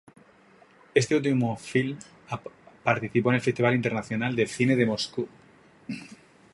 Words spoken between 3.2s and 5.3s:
en el Festival Internacional de Cine de Moscú.